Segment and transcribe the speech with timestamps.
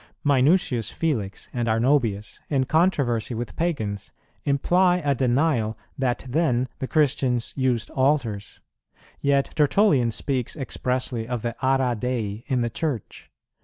[0.23, 4.11] Minucius Felix and Arnobius, in controversy with Pagans,
[4.45, 8.59] imply a denial that then the Christians used altars;
[9.19, 13.29] yet Tertullian speaks expressly of the Ara Dei in the Church.